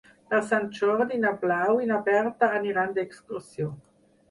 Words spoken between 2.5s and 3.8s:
aniran d'excursió.